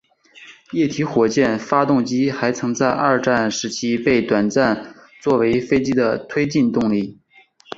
[0.71, 7.19] 液体火箭发动机还曾在二战时期被短暂作为飞机的推进动力。